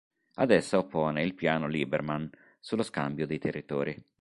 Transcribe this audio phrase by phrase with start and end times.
[0.37, 2.27] Ad essa oppone il piano Lieberman
[2.59, 4.03] sullo scambio di territori.